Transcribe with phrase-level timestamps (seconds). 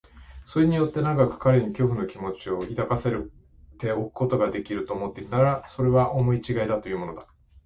[0.47, 3.13] それによって長く彼に恐怖の気持を抱かせ
[3.77, 7.27] ておくことができる、と思っているのなら、それは思いちがいというものだ。